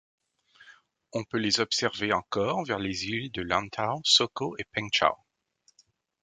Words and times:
On 1.13 1.23
peut 1.25 1.37
les 1.37 1.59
observer 1.59 2.11
encore 2.11 2.65
vers 2.65 2.79
les 2.79 3.05
îles 3.05 3.31
de 3.33 3.43
Lantau, 3.43 4.01
Soko 4.03 4.55
et 4.57 4.63
Peng 4.71 4.89
Chau. 4.91 5.13